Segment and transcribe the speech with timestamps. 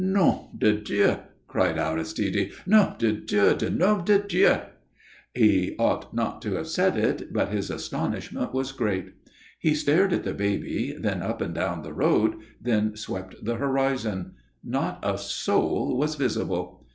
[0.03, 1.17] "Nom de Dieu!"
[1.47, 2.51] cried Aristide.
[2.65, 4.55] "Nom de Dieu de nom de Dieu!"
[5.35, 9.13] He ought not to have said it, but his astonishment was great.
[9.59, 14.33] He stared at the baby, then up and down the road, then swept the horizon.
[14.63, 16.87] Not a soul was visible.